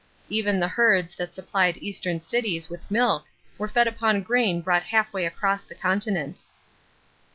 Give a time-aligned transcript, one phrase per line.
[0.29, 3.25] Even the herds that supplied Eastern cities with milk
[3.59, 6.41] were fed upon grain brought halfway across the continent.